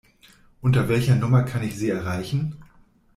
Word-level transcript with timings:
Unter 0.61 0.89
welcher 0.89 1.15
Nummer 1.15 1.43
kann 1.43 1.61
ich 1.61 1.77
Sie 1.77 1.91
erreichen? 1.91 2.57